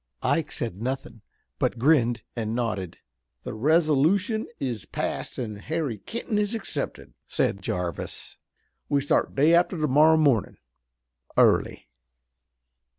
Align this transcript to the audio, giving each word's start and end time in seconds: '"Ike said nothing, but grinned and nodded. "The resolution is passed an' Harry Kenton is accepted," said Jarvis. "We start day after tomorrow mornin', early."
'"Ike 0.39 0.51
said 0.51 0.81
nothing, 0.81 1.21
but 1.59 1.77
grinned 1.77 2.23
and 2.35 2.55
nodded. 2.55 2.97
"The 3.43 3.53
resolution 3.53 4.47
is 4.59 4.85
passed 4.85 5.37
an' 5.37 5.57
Harry 5.57 5.99
Kenton 5.99 6.39
is 6.39 6.55
accepted," 6.55 7.13
said 7.27 7.61
Jarvis. 7.61 8.37
"We 8.89 9.01
start 9.01 9.35
day 9.35 9.53
after 9.53 9.77
tomorrow 9.77 10.17
mornin', 10.17 10.57
early." 11.37 11.87